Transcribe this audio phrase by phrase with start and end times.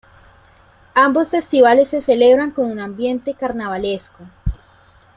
[0.95, 4.23] Ambos festivales se celebran con un ambiente carnavalesco.